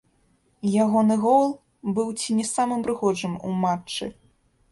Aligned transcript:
Ягоны 0.83 1.17
гол 1.25 1.45
быў 1.99 2.09
ці 2.23 2.37
не 2.39 2.47
самым 2.53 2.81
прыгожым 2.87 3.35
у 3.51 3.55
матчы. 3.67 4.05